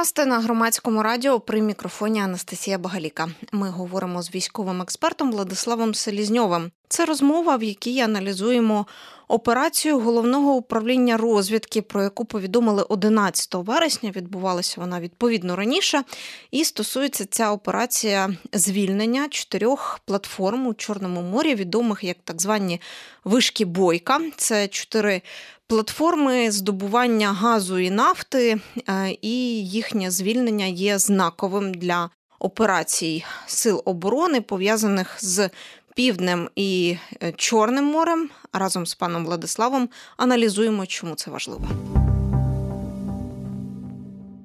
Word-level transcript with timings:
Подкасти 0.00 0.26
на 0.26 0.40
громадському 0.40 1.02
радіо 1.02 1.40
при 1.40 1.62
мікрофоні 1.62 2.20
Анастасія 2.20 2.78
Багаліка. 2.78 3.28
Ми 3.52 3.70
говоримо 3.70 4.22
з 4.22 4.34
військовим 4.34 4.82
експертом 4.82 5.32
Владиславом 5.32 5.94
Селізньовим. 5.94 6.70
Це 6.88 7.04
розмова, 7.04 7.56
в 7.56 7.62
якій 7.62 8.00
аналізуємо 8.00 8.86
операцію 9.28 10.00
головного 10.00 10.52
управління 10.52 11.16
розвідки, 11.16 11.82
про 11.82 12.02
яку 12.02 12.24
повідомили 12.24 12.82
11 12.82 13.54
вересня. 13.54 14.10
Відбувалася 14.10 14.80
вона 14.80 15.00
відповідно 15.00 15.56
раніше. 15.56 16.02
І 16.50 16.64
стосується 16.64 17.26
ця 17.26 17.50
операція 17.50 18.30
звільнення 18.52 19.28
чотирьох 19.28 20.00
платформ 20.04 20.66
у 20.66 20.74
Чорному 20.74 21.22
морі, 21.22 21.54
відомих 21.54 22.04
як 22.04 22.16
так 22.24 22.42
звані 22.42 22.80
вишки 23.24 23.64
бойка. 23.64 24.20
Це 24.36 24.68
чотири 24.68 25.22
платформи 25.70 26.50
здобування 26.50 27.32
газу 27.32 27.78
і 27.78 27.90
нафти, 27.90 28.60
е, 28.88 29.16
і 29.22 29.66
їхнє 29.66 30.10
звільнення 30.10 30.66
є 30.66 30.98
знаковим 30.98 31.74
для 31.74 32.10
операцій 32.38 33.24
сил 33.46 33.82
оборони, 33.84 34.40
пов'язаних 34.40 35.16
з 35.20 35.50
півднем 35.94 36.48
і 36.56 36.96
е, 37.22 37.32
Чорним 37.32 37.84
морем. 37.84 38.30
Разом 38.52 38.86
з 38.86 38.94
паном 38.94 39.24
Владиславом 39.24 39.88
аналізуємо, 40.16 40.86
чому 40.86 41.14
це 41.14 41.30
важливо. 41.30 41.68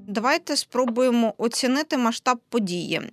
Давайте 0.07 0.55
спробуємо 0.55 1.33
оцінити 1.37 1.97
масштаб 1.97 2.39
події. 2.49 2.95
Е, 2.95 3.11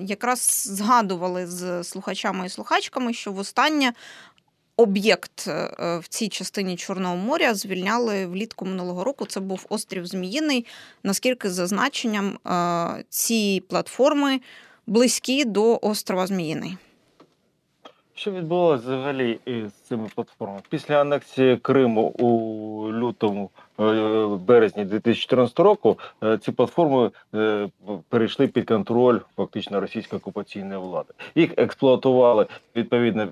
якраз 0.00 0.68
згадували 0.70 1.46
з 1.46 1.84
слухачами 1.84 2.46
і 2.46 2.48
слухачками, 2.48 3.12
що 3.12 3.32
востаннє 3.32 3.92
об'єкт 4.76 5.44
е, 5.48 5.98
в 6.02 6.08
цій 6.08 6.28
частині 6.28 6.76
Чорного 6.76 7.16
моря 7.16 7.54
звільняли 7.54 8.26
влітку 8.26 8.66
минулого 8.66 9.04
року. 9.04 9.26
Це 9.26 9.40
був 9.40 9.66
острів 9.68 10.06
Зміїний. 10.06 10.66
Наскільки 11.02 11.50
за 11.50 11.66
значенням 11.66 12.38
ці 13.08 13.62
платформи 13.68 14.40
близькі 14.86 15.44
до 15.44 15.78
острова 15.82 16.26
Зміїний? 16.26 16.76
Що 18.26 18.32
відбулося 18.32 18.84
взагалі 18.84 19.38
із 19.44 19.72
цими 19.72 20.08
платформами? 20.14 20.60
Після 20.70 21.00
анексії 21.00 21.56
Криму 21.56 22.02
у 22.02 22.28
лютому 22.92 23.50
е, 23.80 24.26
березні 24.46 24.84
2014 24.84 25.58
року 25.58 25.98
е, 26.24 26.38
ці 26.38 26.52
платформи 26.52 27.10
е, 27.34 27.68
перейшли 28.08 28.48
під 28.48 28.68
контроль 28.68 29.18
фактично 29.36 29.80
російської 29.80 30.18
окупаційної 30.18 30.80
влади. 30.80 31.14
Їх 31.34 31.50
експлуатували 31.56 32.46
відповідне 32.76 33.28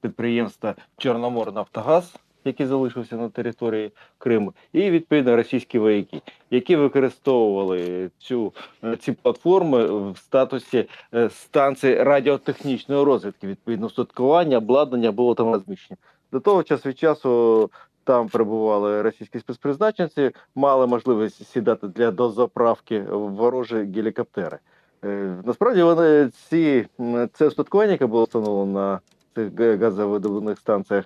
підприємства 0.00 0.74
Чорноморнафтогаз, 0.98 2.16
який 2.44 2.66
залишився 2.66 3.16
на 3.16 3.28
території 3.28 3.92
Криму, 4.18 4.52
і 4.72 4.90
відповідно 4.90 5.36
російські 5.36 5.78
вояки, 5.78 6.22
які 6.50 6.76
використовували 6.76 8.10
цю 8.18 8.52
ці 9.00 9.12
платформи 9.12 10.10
в 10.10 10.18
статусі 10.18 10.88
е, 11.14 11.30
станції 11.30 12.02
радіотехнічної 12.02 13.04
розвідки. 13.04 13.46
Відповідно, 13.46 13.86
устаткування, 13.86 14.58
обладнання 14.58 15.12
було 15.12 15.34
там 15.34 15.52
розміщено. 15.52 15.98
До 16.32 16.40
того 16.40 16.62
час 16.62 16.86
від 16.86 16.98
часу. 16.98 17.70
Там 18.06 18.28
перебували 18.28 19.02
російські 19.02 19.38
спецпризначенці, 19.38 20.30
мали 20.54 20.86
можливість 20.86 21.46
сідати 21.46 21.88
для 21.88 22.10
дозаправки 22.10 23.00
ворожі 23.10 23.76
гелікоптери. 23.76 24.58
Е, 25.04 25.36
насправді 25.44 25.82
вони 25.82 26.30
ці 26.48 26.86
це 27.32 27.46
устаткування, 27.46 27.92
яке 27.92 28.06
було 28.06 28.24
встановлено 28.24 28.72
на 28.72 29.00
цих 29.34 29.80
газовидобувних 29.80 30.58
станціях 30.58 31.04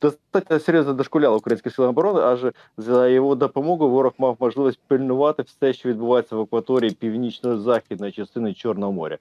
достатньо 0.00 0.58
серйозно 0.58 0.92
дошкуляла 0.92 1.36
українські 1.36 1.70
сила 1.70 1.88
оборони, 1.88 2.20
аж 2.20 2.46
за 2.76 3.08
його 3.08 3.34
допомогою 3.34 3.90
ворог 3.90 4.12
мав 4.18 4.36
можливість 4.40 4.80
пильнувати 4.86 5.42
все, 5.42 5.72
що 5.72 5.88
відбувається 5.88 6.36
в 6.36 6.40
акваторії 6.40 6.90
північно-західної 6.90 8.12
частини 8.12 8.54
Чорного 8.54 8.92
моря. 8.92 9.18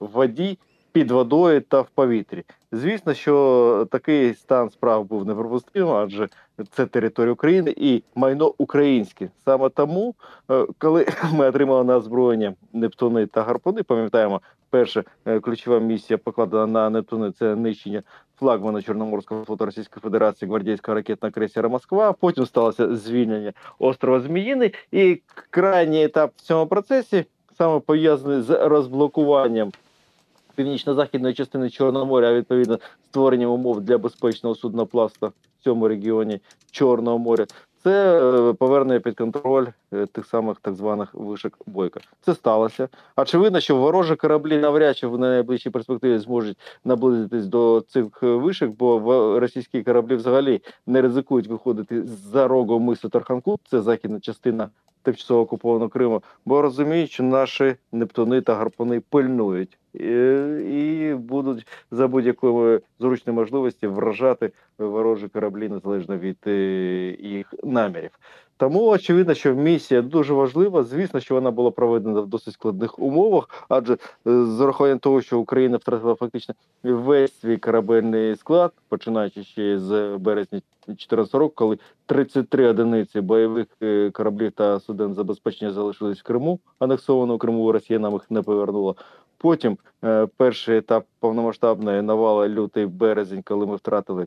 В 0.00 0.06
воді 0.06 0.58
під 0.94 1.10
водою 1.10 1.60
та 1.60 1.80
в 1.80 1.88
повітрі. 1.88 2.44
Звісно, 2.72 3.14
що 3.14 3.86
такий 3.90 4.34
стан 4.34 4.70
справ 4.70 5.04
був 5.04 5.26
неприпустимим, 5.26 5.94
адже 5.94 6.28
це 6.70 6.86
територія 6.86 7.32
України 7.32 7.74
і 7.76 8.02
майно 8.14 8.54
українське. 8.58 9.28
Саме 9.44 9.68
тому, 9.68 10.14
е, 10.50 10.66
коли 10.78 11.06
ми 11.32 11.48
отримали 11.48 11.84
на 11.84 11.96
озброєння 11.96 12.54
Нептуни 12.72 13.26
та 13.26 13.42
Гарпуни, 13.42 13.82
пам'ятаємо, 13.82 14.40
перша 14.70 15.04
е, 15.26 15.40
ключова 15.40 15.78
місія 15.78 16.18
покладена 16.18 16.66
на 16.66 16.90
Нептуни 16.90 17.32
це 17.32 17.56
нищення 17.56 18.02
флагмана 18.38 18.82
Чорноморського 18.82 19.44
флоту 19.44 19.66
Російської 19.66 20.00
Федерації 20.00 20.48
гвардійського 20.48 20.94
ракетного 20.94 21.32
крейсера 21.32 21.68
Москва. 21.68 22.12
Потім 22.12 22.46
сталося 22.46 22.96
звільнення 22.96 23.52
острова 23.78 24.20
Зміїний, 24.20 24.74
і 24.92 25.22
крайній 25.50 26.04
етап 26.04 26.32
в 26.36 26.40
цьому 26.40 26.66
процесі 26.66 27.24
саме 27.58 27.80
пов'язаний 27.80 28.40
з 28.40 28.68
розблокуванням 28.68 29.72
північно-західної 30.54 31.34
частини 31.34 31.70
Чорного 31.70 32.06
моря, 32.06 32.28
а 32.28 32.34
відповідно 32.34 32.78
створенням 33.10 33.50
умов 33.50 33.80
для 33.80 33.98
безпечного 33.98 34.54
судноплавства 34.54 35.28
в 35.28 35.64
цьому 35.64 35.88
регіоні 35.88 36.40
Чорного 36.70 37.18
моря. 37.18 37.46
Це 37.84 38.20
е, 38.20 38.52
повернення 38.52 39.00
під 39.00 39.16
контроль 39.16 39.66
е, 39.92 40.06
тих 40.06 40.26
самих 40.26 40.56
так 40.60 40.74
званих 40.74 41.14
вишок 41.14 41.58
бойка. 41.66 42.00
Це 42.20 42.34
сталося. 42.34 42.88
Очевидно, 43.16 43.60
що 43.60 43.76
ворожі 43.76 44.16
кораблі 44.16 44.58
навряд 44.58 44.96
чи 44.96 45.06
в 45.06 45.18
найближчій 45.18 45.70
перспективі 45.70 46.18
зможуть 46.18 46.58
наблизитись 46.84 47.46
до 47.46 47.84
цих 47.88 48.22
вишок, 48.22 48.70
бо 48.70 49.40
російські 49.40 49.82
кораблі 49.82 50.16
взагалі 50.16 50.62
не 50.86 51.02
ризикують 51.02 51.46
виходити 51.46 52.02
за 52.06 52.48
рогу 52.48 52.80
мису 52.80 53.08
Тарханкут, 53.08 53.60
це 53.70 53.80
західна 53.80 54.20
частина 54.20 54.68
тимчасово 55.04 55.40
окупованого 55.40 55.88
Криму, 55.88 56.22
бо 56.44 56.62
розуміють, 56.62 57.10
що 57.10 57.22
наші 57.22 57.76
нептуни 57.92 58.40
та 58.40 58.54
гарпуни 58.54 59.00
пильнують 59.00 59.78
і 59.94 61.14
будуть 61.18 61.66
за 61.90 62.08
будь-якої 62.08 62.80
зручної 63.00 63.36
можливості 63.36 63.86
вражати 63.86 64.52
ворожі 64.78 65.28
кораблі 65.28 65.68
незалежно 65.68 66.18
від 66.18 66.38
е, 66.46 67.16
їх 67.20 67.54
намірів. 67.64 68.10
Тому 68.64 68.88
очевидно, 68.88 69.34
що 69.34 69.54
місія 69.54 70.02
дуже 70.02 70.34
важлива. 70.34 70.82
Звісно, 70.82 71.20
що 71.20 71.34
вона 71.34 71.50
була 71.50 71.70
проведена 71.70 72.20
в 72.20 72.26
досить 72.26 72.54
складних 72.54 72.98
умовах, 72.98 73.66
адже 73.68 73.92
е, 73.92 73.98
з 74.24 74.60
урахуванням 74.60 74.98
того, 74.98 75.22
що 75.22 75.38
Україна 75.38 75.76
втратила 75.76 76.14
фактично 76.14 76.54
весь 76.82 77.40
свій 77.40 77.56
корабельний 77.56 78.36
склад, 78.36 78.72
починаючи 78.88 79.44
ще 79.44 79.78
з 79.78 80.16
березня 80.16 80.60
2014 80.86 81.34
року, 81.34 81.52
коли 81.56 81.78
33 82.06 82.66
одиниці 82.68 83.20
бойових 83.20 83.66
е, 83.82 84.10
кораблів 84.10 84.52
та 84.52 84.80
суден 84.80 85.14
забезпечення 85.14 85.70
залишились 85.70 86.20
в 86.20 86.22
Криму, 86.22 86.60
анексованого 86.78 87.38
Криму 87.38 87.72
Росіянам 87.72 88.12
їх 88.12 88.30
не 88.30 88.42
повернула. 88.42 88.94
Потім 89.38 89.78
е, 90.04 90.26
перший 90.36 90.76
етап 90.76 91.06
повномасштабної 91.20 92.02
навали 92.02 92.48
лютий 92.48 92.86
березень, 92.86 93.42
коли 93.42 93.66
ми 93.66 93.76
втратили 93.76 94.26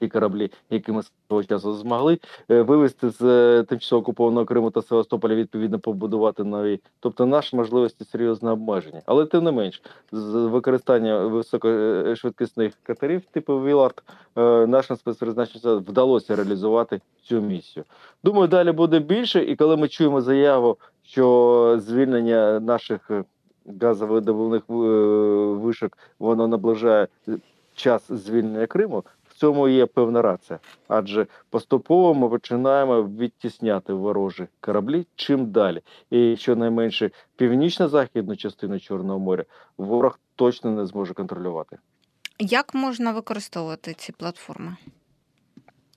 ті 0.00 0.08
кораблі, 0.08 0.50
які 0.70 0.92
ми 0.92 1.02
свого 1.02 1.44
часу 1.44 1.74
змогли 1.74 2.18
е, 2.50 2.62
вивезти 2.62 3.10
з 3.10 3.22
е, 3.22 3.62
тимчасово 3.62 4.00
окупованого 4.00 4.46
Криму 4.46 4.70
та 4.70 4.82
Севастополя, 4.82 5.34
відповідно 5.34 5.78
побудувати 5.78 6.44
нові. 6.44 6.80
Тобто 7.00 7.26
наші 7.26 7.56
можливості 7.56 8.04
серйозно 8.04 8.52
обмежені. 8.52 9.00
Але 9.06 9.26
тим 9.26 9.44
не 9.44 9.52
менш, 9.52 9.82
з 10.12 10.34
використання 10.34 11.18
високошвидкісних 11.18 12.72
катерів, 12.82 13.22
типу 13.30 13.62
Вілард, 13.62 14.02
е, 14.36 14.66
нашим 14.66 14.96
спецпризначенцям 14.96 15.78
вдалося 15.78 16.36
реалізувати 16.36 17.00
цю 17.22 17.40
місію. 17.40 17.84
Думаю, 18.24 18.48
далі 18.48 18.72
буде 18.72 18.98
більше, 18.98 19.44
і 19.44 19.56
коли 19.56 19.76
ми 19.76 19.88
чуємо 19.88 20.20
заяву, 20.20 20.76
що 21.02 21.76
звільнення 21.80 22.60
наших 22.60 23.10
газовидобувних 23.80 24.62
вишок 24.68 25.98
воно 26.18 26.48
наближає 26.48 27.08
час 27.74 28.12
звільнення 28.12 28.66
Криму 28.66 29.04
цьому 29.38 29.68
є 29.68 29.86
певна 29.86 30.22
рація, 30.22 30.58
адже 30.88 31.26
поступово 31.50 32.14
ми 32.14 32.28
починаємо 32.28 33.02
відтісняти 33.02 33.92
ворожі 33.92 34.46
кораблі 34.60 35.06
чим 35.16 35.50
далі. 35.50 35.80
І 36.10 36.36
щонайменше 36.36 37.10
північно-західну 37.36 38.36
частину 38.36 38.80
Чорного 38.80 39.18
моря 39.18 39.44
ворог 39.78 40.18
точно 40.36 40.70
не 40.70 40.86
зможе 40.86 41.14
контролювати. 41.14 41.78
Як 42.38 42.74
можна 42.74 43.12
використовувати 43.12 43.94
ці 43.94 44.12
платформи? 44.12 44.76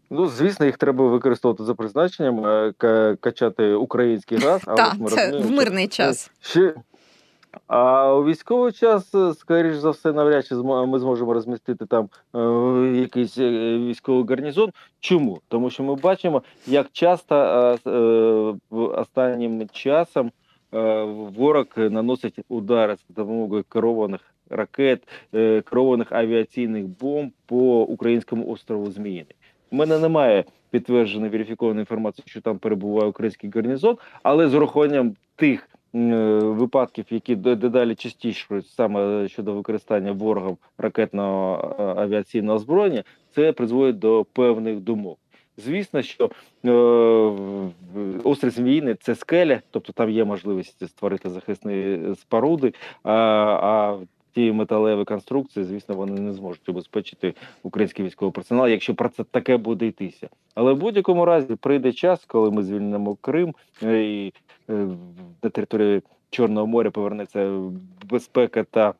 Ну, 0.10 0.28
звісно, 0.28 0.66
їх 0.66 0.78
треба 0.78 1.08
використовувати 1.08 1.64
за 1.64 1.76
призначенням, 1.76 2.46
е, 2.46 2.74
качати 3.20 3.74
український 3.74 4.38
газ, 4.38 4.62
Так, 4.66 4.96
це 5.10 5.38
в 5.38 5.52
мирний 5.52 5.88
час. 5.88 6.32
Ще 6.42 6.76
а 7.68 8.13
у 8.13 8.25
військовий 8.25 8.71
час, 8.71 9.15
е, 9.15 9.33
скоріш 9.33 9.75
за 9.75 9.89
все, 9.89 10.13
навряд 10.13 10.45
чи 10.45 10.56
ми 10.56 11.00
зможемо 11.00 11.33
розмістити 11.33 11.86
там 11.86 12.09
е, 12.36 12.39
якийсь 12.98 13.38
е, 13.38 13.77
військовий 13.77 14.25
гарнізон. 14.30 14.71
Чому? 15.00 15.42
Тому 15.48 15.69
що 15.69 15.83
ми 15.83 15.95
бачимо, 15.95 16.44
як 16.68 16.88
часто 16.92 17.36
е, 17.36 17.89
е, 17.89 18.53
останнім 18.71 19.69
часом 19.71 20.31
е, 20.74 21.03
ворог 21.38 21.65
наносить 21.75 22.39
удари 22.50 22.95
з 22.95 23.06
допомогою 23.09 23.63
керованих 23.63 24.21
ракет, 24.50 25.07
керованих 25.69 26.12
авіаційних 26.12 26.86
бомб 26.88 27.31
по 27.45 27.81
українському 27.81 28.50
острову 28.50 28.92
Зміїний. 28.92 29.36
У 29.71 29.75
мене 29.75 30.00
немає 30.00 30.44
підтвердженої 30.69 31.31
верифікованої 31.31 31.81
інформації, 31.81 32.24
що 32.27 32.42
там 32.42 32.57
перебуває 32.57 33.09
український 33.09 33.50
гарнізон, 33.50 33.97
але 34.24 34.47
з 34.47 34.56
урахуванням 34.56 35.15
тих 35.36 35.69
випадків, 35.94 37.06
які 37.10 37.36
де- 37.36 37.56
дедалі 37.56 37.96
частіше 37.96 38.62
саме 38.62 39.28
щодо 39.28 39.54
використання 39.54 40.12
ворогом 40.12 40.58
ракетного 40.78 41.76
е, 41.80 41.84
авіаційного 42.02 42.56
озброєння, 42.56 43.04
це 43.36 43.52
призводить 43.52 44.00
до 44.00 44.26
певних 44.34 44.80
думок. 44.80 45.18
Звісно, 45.58 46.02
що 46.02 46.30
е, 46.66 46.72
острів 48.24 48.52
Зміїний– 48.52 48.96
це 49.02 49.16
скеля, 49.16 49.62
тобто 49.72 49.94
там 49.94 50.10
є 50.10 50.26
можливість 50.26 50.88
створити 50.88 51.30
захисні 51.30 52.00
споруди, 52.16 52.74
а, 53.04 53.14
а 53.14 53.98
ті 54.34 54.52
металеві 54.52 55.04
конструкції, 55.04 55.66
звісно, 55.66 55.96
вони 55.96 56.22
не 56.22 56.34
зможуть 56.34 56.70
обезпечити 56.70 57.34
український 57.64 58.06
військовий 58.06 58.32
персонал, 58.32 58.68
якщо 58.68 58.96
про 58.96 59.10
це 59.10 59.24
таке 59.24 59.58
буде 59.58 59.88
йтися. 59.88 60.30
Але 60.56 60.74
в 60.74 60.78
будь-якому 60.78 61.26
разі 61.26 61.56
прийде 61.56 61.92
час, 61.92 62.26
коли 62.26 62.52
ми 62.52 62.64
звільнимо 62.64 63.18
Крим 63.22 63.56
е, 63.84 64.04
і 64.04 64.28
е, 64.28 64.32
на 65.44 65.50
території 65.50 66.01
Чорного 66.29 66.68
моря 66.68 66.91
повернеться 66.91 67.62
безпека 68.09 68.63
та 68.63 68.94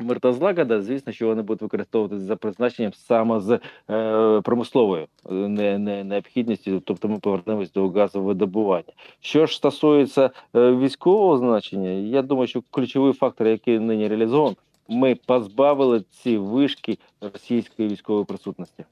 мир 0.00 0.20
злагода. 0.24 0.82
Звісно, 0.82 1.12
що 1.12 1.26
вони 1.26 1.42
будуть 1.42 1.62
використовуватися 1.62 2.24
за 2.26 2.36
призначенням 2.36 2.92
саме 2.92 3.40
з 3.40 3.60
е, 3.90 4.40
промисловою 4.40 5.06
е, 5.30 5.32
не, 5.32 5.78
не, 5.78 6.04
необхідністю, 6.04 6.80
тобто 6.80 7.08
ми 7.08 7.18
повернемось 7.18 7.72
до 7.72 7.88
газовидобування. 7.88 8.92
Що 9.20 9.46
ж 9.46 9.56
стосується 9.56 10.30
е, 10.56 10.72
військового 10.72 11.38
значення, 11.38 11.90
я 11.90 12.22
думаю, 12.22 12.46
що 12.46 12.62
ключовий 12.70 13.12
фактор, 13.12 13.46
який 13.46 13.78
нині 13.78 14.08
реалізований, 14.08 14.56
ми 14.88 15.14
позбавили 15.26 16.04
ці 16.10 16.38
вишки 16.38 16.98
російської 17.20 17.88
військової 17.88 18.24
присутності. 18.24 18.84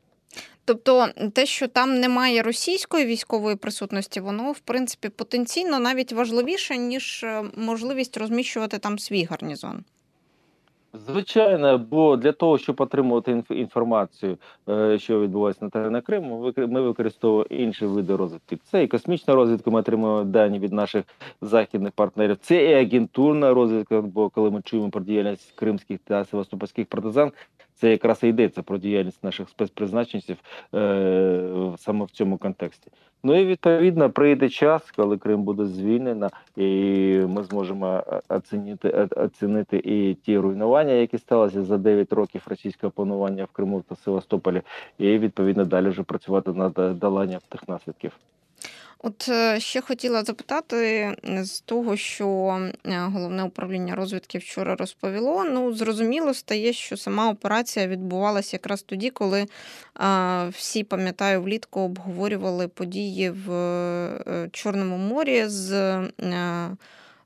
Тобто, 0.65 1.09
те, 1.33 1.47
що 1.47 1.69
там 1.69 2.01
немає 2.01 2.43
російської 2.43 3.07
військової 3.07 3.57
присутності, 3.57 4.21
воно 4.21 4.53
в 4.53 4.59
принципі 4.59 5.09
потенційно 5.09 5.79
навіть 5.79 6.13
важливіше, 6.13 6.77
ніж 6.77 7.25
е, 7.25 7.45
можливість 7.57 8.17
розміщувати 8.17 8.79
там 8.79 8.99
свій 8.99 9.25
гарнізон. 9.25 9.85
Звичайно, 10.93 11.79
бо 11.79 12.17
для 12.17 12.33
того, 12.33 12.59
щоб 12.59 12.81
отримувати 12.81 13.43
інформацію, 13.51 14.39
е, 14.69 14.99
що 14.99 15.21
відбувається 15.21 15.65
на 15.65 15.71
теренах 15.71 16.05
Криму, 16.05 16.53
ми 16.57 16.81
використовуємо 16.81 17.47
інші 17.51 17.87
види 17.87 18.17
розвідки. 18.17 18.57
Це 18.57 18.83
і 18.85 18.89
космічна 18.89 19.35
розвідка, 19.35 19.71
ми 19.71 19.81
отримуємо 19.81 20.25
дані 20.25 20.59
від 20.59 20.73
наших 20.73 21.05
західних 21.41 21.93
партнерів. 21.93 22.37
Це 22.41 22.65
і 22.65 22.75
агентурна 22.75 23.55
розвідка, 23.55 24.01
бо 24.01 24.29
коли 24.29 24.51
ми 24.51 24.63
чуємо 24.63 24.91
про 24.91 25.01
діяльність 25.01 25.53
кримських 25.55 25.99
та 26.05 26.25
севастопольських 26.25 26.87
партизан, 26.87 27.33
це 27.81 27.91
якраз 27.91 28.23
і 28.23 28.29
йдеться 28.29 28.63
про 28.63 28.79
діяльність 28.79 29.25
наших 29.25 29.49
спецпризначенців 29.49 30.37
е, 30.75 31.73
саме 31.79 32.05
в 32.05 32.11
цьому 32.11 32.39
контексті. 32.39 32.91
Ну 33.23 33.41
і 33.41 33.45
відповідно 33.45 34.11
прийде 34.11 34.49
час, 34.49 34.91
коли 34.91 35.19
Крим 35.19 35.43
буде 35.43 35.65
звільнено, 35.67 36.31
і 36.57 36.67
ми 37.29 37.43
зможемо 37.43 38.03
е, 38.13 38.21
оцінити, 38.29 38.89
е, 38.89 39.09
оцінити 39.17 39.77
і 39.77 40.15
ті 40.15 40.39
руйнування, 40.39 40.93
які 40.93 41.19
сталися 41.19 41.63
за 41.63 41.79
9 41.79 42.13
років 42.13 42.43
російського 42.47 42.91
панування 42.91 43.45
в 43.45 43.49
Криму 43.49 43.83
та 43.89 43.97
Севастополі, 43.97 44.63
і 44.99 45.19
відповідно 45.19 45.65
далі 45.65 45.89
вже 45.89 46.03
працювати 46.03 46.53
над 46.53 46.79
е, 46.79 46.91
доланням 46.91 47.41
тих 47.49 47.69
наслідків. 47.69 48.13
От 49.03 49.29
е, 49.29 49.61
ще 49.61 49.81
хотіла 49.81 50.25
запитати 50.25 50.77
е, 51.29 51.45
з 51.45 51.61
того, 51.61 51.97
що 51.97 52.59
е, 52.87 52.99
головне 52.99 53.43
управління 53.43 53.95
розвідки 53.95 54.39
вчора 54.39 54.77
розповіло. 54.77 55.45
Ну, 55.45 55.73
зрозуміло 55.73 56.35
стає, 56.35 56.73
що 56.73 56.97
сама 56.97 57.31
операція 57.31 57.87
відбувалася 57.87 58.57
якраз 58.57 58.83
тоді, 58.83 59.11
коли 59.11 59.47
всі, 60.51 60.85
пам'ятаю, 60.85 61.43
влітку 61.43 61.81
обговорювали 61.81 62.69
події 62.69 63.31
в 63.31 63.49
Чорному 64.53 64.97
морі 64.97 65.45
з 65.47 65.99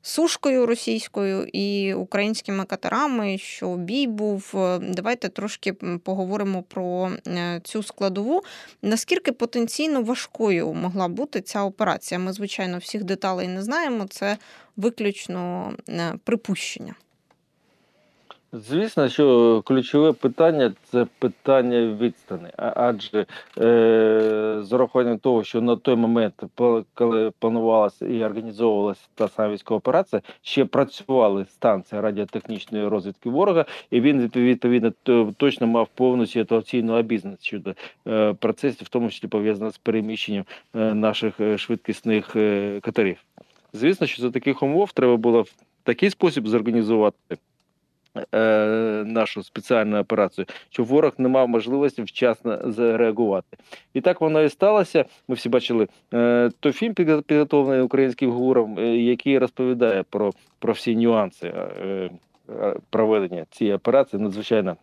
сушкою 0.05 0.67
російською 0.67 1.49
і 1.53 1.95
українськими 1.95 2.65
катерами, 2.65 3.39
що 3.39 3.77
бій 3.77 4.07
був. 4.07 4.53
Е, 4.55 4.79
Давайте 4.79 5.29
трошки 5.29 5.73
поговоримо 5.73 6.63
про 6.63 7.11
е, 7.27 7.61
цю 7.65 7.83
складову. 7.83 8.43
Наскільки 8.83 9.33
потенційно 9.33 10.03
важкою 10.03 10.75
могла 10.75 11.09
бути 11.09 11.41
ця 11.41 11.63
операція? 11.63 12.19
Ми, 12.21 12.33
звичайно, 12.33 12.79
всіх 12.79 13.05
деталей 13.05 13.49
не 13.49 13.63
знаємо. 13.63 14.07
Це 14.11 14.39
виключно 14.77 15.73
е, 15.89 16.15
припущення. 16.25 16.95
Звісно, 18.57 19.09
що 19.09 19.63
ключове 19.65 20.13
питання 20.13 20.73
це 20.85 21.07
питання 21.19 21.97
відстани. 22.01 22.51
Адже 22.57 23.27
е, 23.59 24.59
з 24.63 24.73
урахуванням 24.73 25.19
того, 25.19 25.45
що 25.45 25.61
на 25.61 25.77
той 25.77 25.97
момент, 25.97 26.43
коли 26.95 27.33
планувалася 27.39 28.07
і 28.07 28.25
організовувалася 28.25 29.09
та 29.15 29.29
сама 29.29 29.55
військова 29.55 29.79
операція, 29.79 30.23
ще 30.43 30.65
працювали 30.65 31.45
станції 31.45 32.01
радіотехнічної 32.01 32.89
розвідки 32.89 33.31
ворога, 33.31 33.65
і 33.91 34.01
він 34.01 34.31
відповідно 34.37 34.93
точно 35.37 35.67
мав 35.67 35.89
повну 35.95 36.27
ситуаційну 36.27 36.99
обізнаність 36.99 37.45
щодо 37.45 37.75
е, 38.09 38.33
процесів, 38.33 38.87
в 38.87 38.89
тому 38.89 39.11
числі 39.11 39.29
пов'язаних 39.29 39.75
з 39.75 39.79
переміщенням 39.79 40.45
е, 40.75 40.95
наших 40.95 41.41
е, 41.41 41.59
швидкісних 41.59 42.37
е, 42.37 42.81
катерів. 42.83 43.17
Звісно, 43.73 44.07
що 44.07 44.23
за 44.23 44.31
таких 44.31 44.63
умов 44.63 44.93
треба 44.93 45.17
було 45.17 45.43
в 45.43 45.53
такий 45.85 46.11
спосіб 46.11 46.49
зорганізувати 46.49 47.37
е, 48.35 48.39
нашу 49.07 49.43
спеціальну 49.43 50.01
операцію, 50.01 50.47
щоб 50.71 50.87
ворог 50.87 51.13
не 51.19 51.29
мав 51.29 51.49
можливості 51.49 52.03
вчасно 52.03 52.59
зареагувати. 52.65 53.57
І 53.95 54.01
так 54.01 54.21
воно 54.21 54.43
і 54.43 54.49
сталося. 54.49 55.05
Ми 55.29 55.35
всі 55.35 55.49
бачили 55.49 55.89
е, 56.15 56.51
той 56.61 56.73
фільм, 56.73 56.93
підго- 56.93 57.23
підготовлений 57.23 57.83
українським 57.83 58.31
гуром, 58.31 58.79
е, 58.79 58.97
який 58.97 59.39
розповідає 59.39 60.03
про, 60.11 60.33
про 60.59 60.73
всі 60.73 60.97
нюанси 60.97 61.53
проведення 62.91 63.47
цієї 63.51 63.77
операції. 63.77 64.23
Надзвичайно 64.23 64.77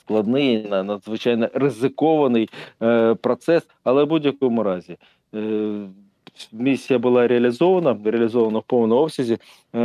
складний, 0.00 0.68
на- 0.68 0.82
надзвичайно 0.82 1.48
ризикований 1.54 2.50
е, 2.82 3.14
процес, 3.14 3.66
але 3.84 4.04
в 4.04 4.06
будь-якому 4.06 4.62
разі. 4.62 4.96
Місія 6.52 6.98
була 6.98 7.28
реалізована, 7.28 7.98
реалізована 8.04 8.58
в 8.58 8.62
повному 8.62 9.00
обсязі. 9.00 9.38
Е, 9.74 9.80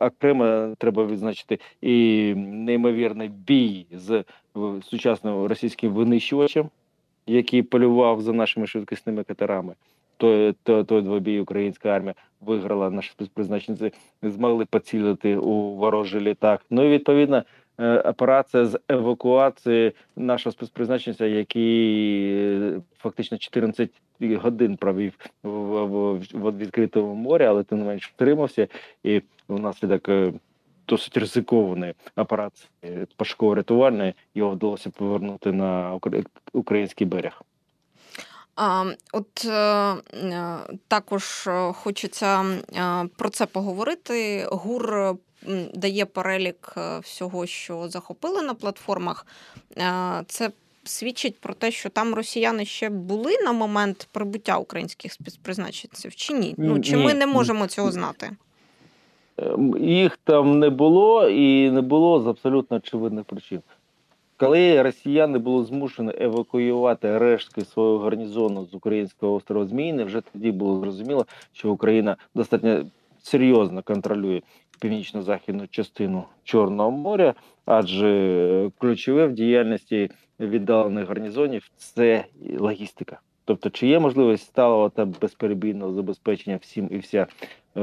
Окремо 0.00 0.74
треба 0.78 1.06
відзначити 1.06 1.58
і 1.80 2.34
неймовірний 2.36 3.28
бій 3.28 3.86
з 3.92 4.24
сучасним 4.82 5.46
російським 5.46 5.92
винищувачем, 5.92 6.68
який 7.26 7.62
полював 7.62 8.20
за 8.20 8.32
нашими 8.32 8.66
швидкісними 8.66 9.24
катерами. 9.24 9.74
Той, 10.16 10.54
той, 10.62 10.84
той 10.84 11.02
двобій 11.02 11.40
українська 11.40 11.88
армія 11.88 12.14
виграла, 12.40 12.90
наші 12.90 13.10
спецпризначенці 13.10 13.92
змогли 14.22 14.64
поцілити 14.64 15.36
у 15.36 15.74
ворожий 15.76 16.20
літак. 16.20 16.64
Ну 16.70 16.84
і 16.84 16.88
відповідно 16.88 17.36
е, 17.36 17.44
операція 18.04 18.64
з 18.66 18.78
евакуації 18.88 19.92
нашого 20.16 20.52
спецпризначенця, 20.52 21.26
який 21.26 22.34
е, 22.34 22.80
фактично 22.98 23.38
14 23.38 23.90
годин 24.20 24.76
провів 24.76 25.18
в, 25.42 26.18
відкритому 26.58 27.14
морі, 27.14 27.44
але 27.44 27.62
тим 27.62 27.78
не 27.78 27.84
менш 27.84 28.08
втримався, 28.08 28.68
і 29.02 29.22
внаслідок 29.48 30.08
е, 30.08 30.32
досить 30.88 31.16
ризикованої 31.16 31.94
операції 32.16 32.68
пошуково-рятувальної 33.18 34.14
його 34.34 34.50
вдалося 34.50 34.90
повернути 34.90 35.52
на 35.52 35.94
укра- 35.94 36.24
український 36.52 37.06
берег. 37.06 37.42
От 39.12 39.44
е, 39.44 39.52
е, 39.52 40.58
також 40.88 41.46
е, 41.46 41.72
хочеться 41.72 42.44
про 43.16 43.30
це 43.30 43.46
поговорити. 43.46 44.46
ГУР 44.50 45.14
дає 45.74 46.04
перелік 46.04 46.74
всього, 47.02 47.46
що 47.46 47.88
захопили 47.88 48.42
на 48.42 48.54
платформах. 48.54 49.26
Це 50.26 50.50
свідчить 50.84 51.40
про 51.40 51.54
те, 51.54 51.70
що 51.70 51.88
там 51.88 52.14
росіяни 52.14 52.64
ще 52.64 52.90
були 52.90 53.32
на 53.44 53.52
момент 53.52 54.08
прибуття 54.12 54.56
українських 54.56 55.12
спецпризначенців, 55.12 56.14
чи 56.14 56.32
ні? 56.32 56.54
Ну 56.58 56.80
чи 56.80 56.96
ми 56.96 57.14
не 57.14 57.26
можемо 57.26 57.66
цього 57.66 57.92
знати? 57.92 58.30
Ем, 59.36 59.76
Їх 59.80 60.18
там 60.24 60.58
не 60.58 60.70
було 60.70 61.28
і 61.28 61.70
не 61.70 61.80
було 61.80 62.22
з 62.22 62.26
абсолютно 62.26 62.76
очевидних 62.76 63.24
причин. 63.24 63.62
Коли 64.42 64.82
росіяни 64.82 65.38
були 65.38 65.64
змушені 65.64 66.12
евакуювати 66.20 67.18
рештки 67.18 67.60
свого 67.64 67.98
гарнізону 67.98 68.64
з 68.64 68.74
українського 68.74 69.34
острова 69.34 69.66
Зміїни, 69.66 70.04
вже 70.04 70.20
тоді 70.20 70.52
було 70.52 70.80
зрозуміло, 70.80 71.26
що 71.52 71.72
Україна 71.72 72.16
достатньо 72.34 72.84
серйозно 73.18 73.82
контролює 73.82 74.40
північно-західну 74.80 75.66
частину 75.66 76.24
Чорного 76.44 76.90
моря, 76.90 77.34
адже 77.64 78.70
ключове 78.78 79.26
в 79.26 79.32
діяльності 79.32 80.10
віддалених 80.40 81.08
гарнізонів 81.08 81.70
це 81.76 82.24
логістика. 82.58 83.20
Тобто, 83.44 83.70
чи 83.70 83.86
є 83.86 83.98
можливість 83.98 84.46
сталого 84.46 84.88
та 84.88 85.04
безперебійного 85.04 85.92
забезпечення 85.92 86.58
всім 86.62 86.88
і 86.90 86.98
вся 86.98 87.26
е, 87.76 87.80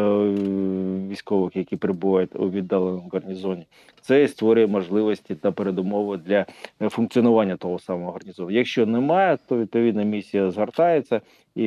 військових, 1.09 1.55
які 1.55 1.75
перебувають 1.75 2.35
у 2.35 2.49
віддаленому 2.49 3.09
гарнізоні, 3.13 3.65
це 4.01 4.27
створює 4.27 4.67
можливості 4.67 5.35
та 5.35 5.51
передумови 5.51 6.17
для 6.17 6.45
е, 6.81 6.89
функціонування 6.89 7.57
того 7.57 7.79
самого 7.79 8.11
гарнізону. 8.11 8.51
Якщо 8.51 8.85
немає, 8.85 9.37
то 9.47 9.57
відповідна 9.57 10.03
місія 10.03 10.51
згортається 10.51 11.21
і 11.55 11.65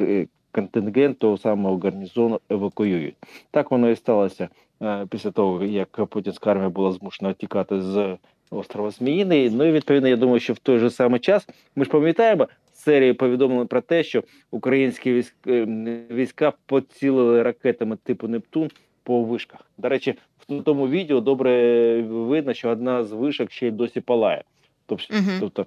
е, 0.00 0.26
контингент 0.52 1.18
того 1.18 1.38
самого 1.38 1.78
гарнізону 1.78 2.40
евакуюють. 2.50 3.16
Так 3.50 3.70
воно 3.70 3.90
і 3.90 3.96
сталося 3.96 4.48
е, 4.82 5.06
після 5.10 5.30
того, 5.30 5.64
як 5.64 6.06
путінська 6.06 6.50
армія 6.50 6.68
була 6.68 6.92
змушена 6.92 7.32
тікати 7.32 7.82
з 7.82 8.16
острова 8.50 8.90
Зміїний. 8.90 9.50
Ну 9.50 9.64
і 9.64 9.72
відповідно, 9.72 10.08
я 10.08 10.16
думаю, 10.16 10.40
що 10.40 10.52
в 10.52 10.58
той 10.58 10.78
же 10.78 10.90
самий 10.90 11.20
час 11.20 11.48
ми 11.76 11.84
ж 11.84 11.90
пам'ятаємо 11.90 12.48
серії 12.72 13.12
повідомлень 13.12 13.66
про 13.66 13.80
те, 13.80 14.02
що 14.02 14.22
українські 14.50 15.24
е, 15.46 15.66
війська 16.10 16.52
поцілили 16.66 17.42
ракетами 17.42 17.96
типу 17.96 18.28
Нептун 18.28 18.70
по 19.02 19.22
вишках. 19.22 19.60
До 19.78 19.88
речі, 19.88 20.14
в 20.48 20.62
тому 20.62 20.88
відео 20.88 21.20
добре 21.20 22.02
видно, 22.02 22.54
що 22.54 22.68
одна 22.68 23.04
з 23.04 23.12
вишок 23.12 23.50
ще 23.50 23.66
й 23.66 23.70
досі 23.70 24.00
палає. 24.00 24.44
Тобто, 24.86 25.14
Мгм. 25.14 25.36
тобто 25.40 25.66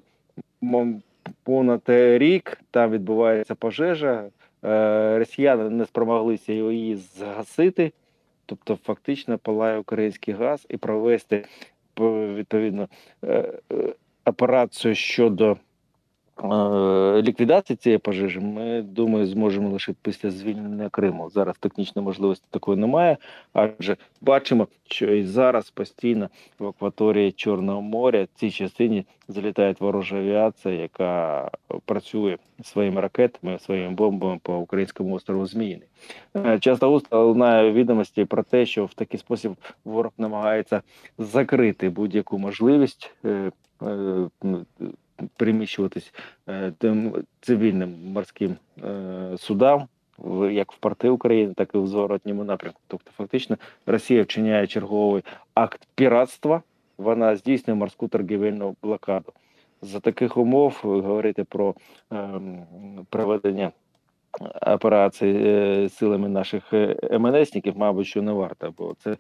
понад 1.44 1.82
рік 1.88 2.62
там 2.72 2.92
відбувається 2.92 3.56
пожежа. 3.56 4.30
Е, 4.66 5.20
Росіяни 5.20 5.70
не 5.70 5.86
спромоглися 5.86 6.54
її 6.54 6.96
згасити. 6.96 7.92
Тобто, 8.46 8.76
фактично 8.84 9.38
палає 9.38 9.80
український 9.80 10.34
газ 10.34 10.66
і 10.70 10.78
провести 10.78 11.46
відповідно 12.00 12.88
е, 13.24 13.28
е, 13.72 13.94
операцію 14.26 14.96
щодо 14.96 15.58
ліквідації 17.22 17.78
цієї 17.78 17.98
пожежі, 17.98 18.40
ми 18.40 18.82
думаю, 18.82 19.26
зможемо 19.26 19.70
лише 19.70 19.94
після 20.02 20.32
звільнення 20.32 20.90
Криму. 20.90 21.30
Зараз 21.30 21.58
технічної 21.58 22.06
можливості 22.06 22.46
такої 22.50 22.78
немає, 22.78 23.18
адже 23.54 23.98
бачимо, 24.22 24.68
що 24.86 25.14
і 25.14 25.24
зараз 25.24 25.70
постійно 25.70 26.30
в 26.60 26.68
акваторії 26.68 27.32
Чорного 27.32 27.82
моря 27.82 28.24
в 28.24 28.40
цій 28.40 28.52
частині 28.52 29.06
залітає 29.28 29.76
ворожа 29.80 30.18
авіація, 30.18 30.76
яка 30.76 31.52
працює 31.86 32.38
своїми 32.64 33.02
ракетами, 33.02 33.60
своїми 33.60 33.94
бомбами 33.94 34.40
по 34.44 34.58
українському 34.58 35.16
острову 35.16 35.46
Зміїний. 35.46 35.88
Е, 36.36 36.60
Часто 36.60 36.94
уста 36.94 37.24
лунає 37.24 37.72
відомості 37.72 38.26
про 38.26 38.44
те, 38.44 38.66
що 38.66 38.86
в 38.86 38.94
такий 38.94 39.20
спосіб 39.20 39.52
ворог 39.86 40.12
намагається 40.18 40.82
закрити 41.18 41.90
будь-яку 41.90 42.40
можливість. 42.40 43.16
Е, 45.20 46.02
е, 46.48 46.74
тим 46.78 47.14
цивільним 47.42 47.96
морським 48.06 48.56
е, 48.84 49.38
судам, 49.38 49.88
як 50.52 50.72
в 50.72 50.78
порти 50.78 51.10
України, 51.10 51.54
так 51.54 51.70
і 51.74 51.78
в 51.78 51.88
зворотньому 51.88 52.44
напрямку. 52.44 52.80
Тобто, 52.88 53.12
фактично, 53.18 53.58
Росія 53.86 54.24
вчиняє 54.24 54.68
черговий 54.68 55.24
акт 55.54 55.88
піратства, 55.96 56.62
вона 56.98 57.36
здійснює 57.36 57.76
морську 57.76 58.08
торгівельну 58.08 58.76
блокаду. 58.84 59.34
За 59.82 60.00
таких 60.00 60.38
умов 60.38 60.82
е, 60.84 60.88
говорити 60.88 61.44
про 61.44 61.76
ем, 62.12 62.66
проведення 63.10 63.72
операцій 64.62 65.42
е, 65.46 65.90
силами 65.90 66.30
наших 66.30 66.74
МНСників, 67.12 67.78
мабуть, 67.78 68.08
що 68.08 68.22
не 68.22 68.32
варто, 68.32 68.74
бо 68.78 68.96
це 69.00 69.18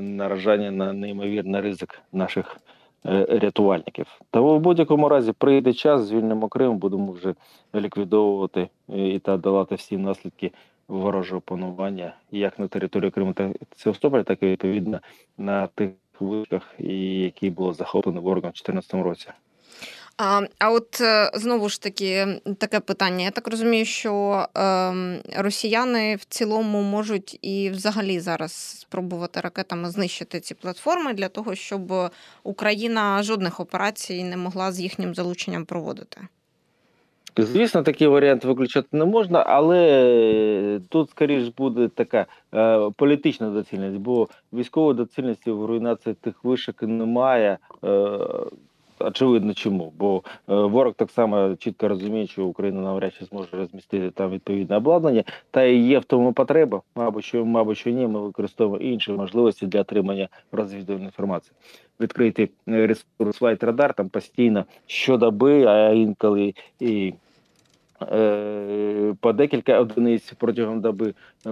наражання 0.00 0.70
на 0.70 0.92
неймовірний 0.92 1.60
ризик 1.60 2.00
наших 2.12 2.56
рятувальників. 3.28 4.06
Тому 4.30 4.56
в 4.56 4.60
будь-якому 4.60 5.08
разі 5.08 5.32
прийде 5.32 5.72
час, 5.72 6.02
звільнимо 6.02 6.48
Крим, 6.48 6.78
будемо 6.78 7.12
вже 7.12 7.34
ліквідовувати 7.74 8.68
е, 8.90 9.08
і 9.08 9.18
та 9.18 9.36
долати 9.36 9.74
всі 9.74 9.96
наслідки 9.96 10.52
ворожого 10.88 11.40
панування 11.40 12.14
як 12.30 12.58
на 12.58 12.68
території 12.68 13.10
Криму 13.10 13.32
та 13.32 13.52
Севастополя, 13.76 14.22
так 14.22 14.42
і 14.42 14.46
відповідно 14.46 15.00
на 15.38 15.66
тих 15.66 15.90
вишках, 16.20 16.74
які 16.78 17.50
було 17.50 17.72
захоплено 17.72 18.20
ворогом 18.20 18.50
в 18.50 18.54
2014 18.54 18.94
році. 18.94 19.28
А, 20.18 20.40
а 20.58 20.72
от 20.72 21.00
е, 21.00 21.30
знову 21.34 21.68
ж 21.68 21.82
таки 21.82 22.26
таке 22.58 22.80
питання. 22.80 23.24
Я 23.24 23.30
так 23.30 23.48
розумію, 23.48 23.84
що 23.84 24.44
ем, 24.54 25.18
росіяни 25.38 26.16
в 26.16 26.24
цілому 26.24 26.82
можуть 26.82 27.38
і 27.42 27.70
взагалі 27.70 28.20
зараз 28.20 28.52
спробувати 28.52 29.40
ракетами 29.40 29.90
знищити 29.90 30.40
ці 30.40 30.54
платформи 30.54 31.12
для 31.14 31.28
того, 31.28 31.54
щоб 31.54 31.92
Україна 32.42 33.22
жодних 33.22 33.60
операцій 33.60 34.24
не 34.24 34.36
могла 34.36 34.72
з 34.72 34.80
їхнім 34.80 35.14
залученням 35.14 35.64
проводити. 35.64 36.20
Звісно, 37.38 37.82
такий 37.82 38.06
варіант 38.06 38.44
виключати 38.44 38.88
не 38.92 39.04
можна, 39.04 39.42
але 39.42 40.80
тут 40.88 41.10
скоріш 41.10 41.48
буде 41.48 41.88
така 41.88 42.26
е, 42.54 42.90
політична 42.96 43.50
доцільність, 43.50 43.96
бо 43.96 44.28
військової 44.52 44.96
доцільності 44.96 45.50
в 45.50 45.64
руйнації 45.64 46.14
тих 46.14 46.44
вишок 46.44 46.82
немає. 46.82 47.58
Е, 47.84 48.18
очевидно, 48.98 49.54
чому? 49.54 49.92
Бо 49.98 50.22
е, 50.48 50.54
ворог 50.54 50.94
так 50.94 51.10
само 51.10 51.56
чітко 51.56 51.88
розуміє, 51.88 52.26
що 52.26 52.44
Україна 52.44 52.80
навряд 52.80 53.14
чи 53.14 53.24
зможе 53.24 53.48
розмістити 53.52 54.10
там 54.10 54.30
відповідне 54.30 54.76
обладнання, 54.76 55.24
та 55.50 55.62
і 55.62 55.76
є 55.76 55.98
в 55.98 56.04
тому 56.04 56.32
потреба. 56.32 56.82
Мабуть, 56.94 57.24
що 57.24 57.44
мабуть, 57.44 57.78
що 57.78 57.90
ні, 57.90 58.06
ми 58.06 58.20
використовуємо 58.20 58.90
інші 58.90 59.12
можливості 59.12 59.66
для 59.66 59.80
отримання 59.80 60.28
розвідувальної 60.52 61.06
інформації. 61.06 61.52
Відкритий 62.00 62.50
е, 62.68 62.86
ресурс 62.86 63.42
Radar 63.42 63.94
там 63.94 64.08
постійно 64.08 64.64
щодоби, 64.86 65.64
а 65.64 65.90
інколи 65.90 66.54
і 66.80 67.14
по 69.20 69.32
декілька 69.32 69.80
одиниць 69.80 70.32
протягом 70.38 70.80
доби 70.80 71.14
е, 71.46 71.50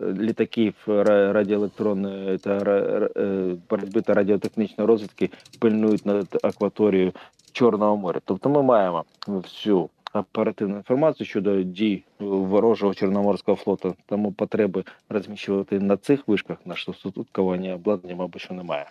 літаків 0.00 0.74
радіоелектронної 0.86 2.38
та 2.38 2.50
е, 2.56 3.56
боротьби 3.70 4.00
та 4.00 4.14
радіотехнічної 4.14 4.88
розвідки 4.88 5.30
пильнують 5.58 6.06
над 6.06 6.38
акваторією 6.42 7.12
Чорного 7.52 7.96
моря. 7.96 8.20
Тобто 8.24 8.48
ми 8.48 8.62
маємо 8.62 9.04
всю 9.26 9.88
оперативну 10.14 10.76
інформацію 10.76 11.26
щодо 11.26 11.62
дій 11.62 12.04
ворожого 12.18 12.94
Чорноморського 12.94 13.56
флоту, 13.56 13.94
тому 14.06 14.32
потреби 14.32 14.84
розміщувати 15.08 15.80
на 15.80 15.96
цих 15.96 16.28
вишках 16.28 16.56
наше 16.64 16.92
сутткування 16.92 17.74
обладнання, 17.74 18.16
мабуть, 18.16 18.42
що 18.42 18.54
немає. 18.54 18.86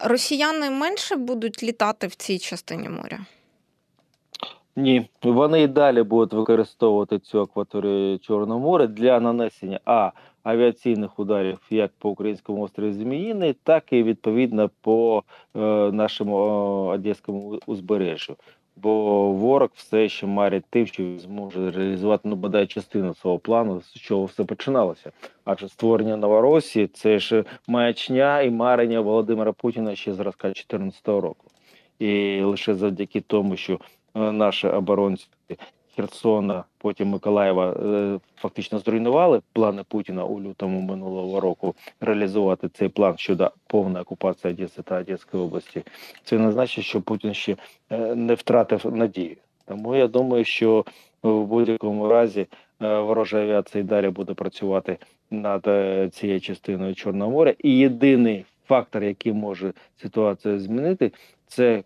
Росіяни 0.00 0.70
менше 0.70 1.16
будуть 1.16 1.62
літати 1.62 2.06
в 2.06 2.14
цій 2.14 2.38
частині 2.38 2.88
моря. 2.88 3.18
Ні, 4.76 5.06
вони 5.22 5.62
і 5.62 5.66
далі 5.66 6.02
будуть 6.02 6.32
використовувати 6.32 7.18
цю 7.18 7.40
акваторію 7.40 8.18
Чорного 8.18 8.60
моря 8.60 8.86
для 8.86 9.20
нанесення 9.20 9.80
а 9.84 10.10
авіаційних 10.42 11.18
ударів 11.18 11.58
як 11.70 11.90
по 11.98 12.10
українському 12.10 12.62
острові 12.62 12.92
Зміїний, 12.92 13.52
так 13.52 13.92
і 13.92 14.02
відповідно 14.02 14.70
по 14.80 15.22
е, 15.56 15.58
нашому 15.92 16.36
е, 16.36 16.94
одеському 16.94 17.60
узбережжю. 17.66 18.36
Бо 18.76 19.32
ворог 19.32 19.68
все 19.74 20.08
ще 20.08 20.26
марить 20.26 20.64
тим, 20.70 20.86
що 20.86 21.18
зможе 21.18 21.70
реалізувати 21.70 22.28
ну 22.28 22.36
бодай 22.36 22.66
частину 22.66 23.14
свого 23.14 23.38
плану, 23.38 23.80
з 23.80 23.94
чого 23.94 24.24
все 24.24 24.44
починалося. 24.44 25.12
Адже 25.44 25.68
створення 25.68 26.16
Новоросії 26.16 26.86
це 26.86 27.18
ж 27.18 27.44
маячня 27.68 28.42
і 28.42 28.50
марення 28.50 29.00
Володимира 29.00 29.52
Путіна 29.52 29.94
ще 29.94 30.14
зразка 30.14 30.48
2014 30.48 31.08
року. 31.08 31.46
І 31.98 32.40
лише 32.40 32.74
завдяки 32.74 33.20
тому, 33.20 33.56
що 33.56 33.78
наші 34.14 34.68
оборонці 34.68 35.26
Херсона, 35.96 36.64
потім 36.78 37.08
Миколаєва 37.08 37.72
е, 37.72 38.18
фактично 38.36 38.78
зруйнували 38.78 39.40
плани 39.52 39.82
Путіна 39.88 40.24
у 40.24 40.40
лютому 40.40 40.80
минулого 40.80 41.40
року 41.40 41.74
реалізувати 42.00 42.68
цей 42.68 42.88
план 42.88 43.14
щодо 43.18 43.50
повної 43.66 44.02
окупації 44.02 44.52
Одеси 44.52 44.82
та 44.82 44.98
Одеської 44.98 45.42
області. 45.42 45.82
Це 46.24 46.38
не 46.38 46.52
значить, 46.52 46.84
що 46.84 47.00
Путін 47.00 47.34
ще 47.34 47.56
е, 47.90 48.14
не 48.14 48.34
втратив 48.34 48.96
надію. 48.96 49.36
Тому 49.66 49.96
я 49.96 50.08
думаю, 50.08 50.44
що 50.44 50.84
в 51.22 51.44
будь-якому 51.44 52.08
разі 52.08 52.46
е, 52.82 52.98
ворожа 52.98 53.38
авіація 53.38 53.84
і 53.84 53.86
далі 53.86 54.08
буде 54.08 54.34
працювати 54.34 54.98
над 55.30 55.66
е, 55.66 56.08
цією 56.12 56.40
частиною 56.40 56.94
Чорного 56.94 57.30
моря. 57.30 57.54
І 57.58 57.78
єдиний 57.78 58.44
фактор, 58.66 59.04
який 59.04 59.32
може 59.32 59.72
ситуацію 59.96 60.60
змінити, 60.60 61.12
це 61.46 61.82